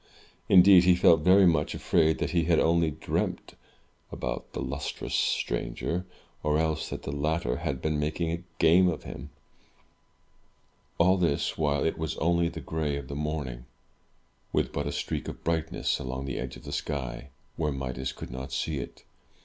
[0.49, 3.55] Indeed, he felt very much afraid that he had only dreamed
[4.11, 6.07] about the lustrous stranger,
[6.41, 9.29] or else that the latter had been making game of him.
[10.97, 13.67] All this while, it was only the gray of the morning,
[14.51, 18.31] with but a streak of brightness along the edge of the sky, where Midas could
[18.31, 19.03] not see it.